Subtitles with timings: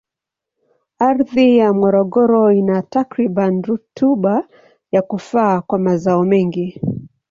[1.09, 4.35] Ardhi ya Morogoro ina takribani rutuba
[4.91, 6.79] ya kufaa kwa mazao mengi.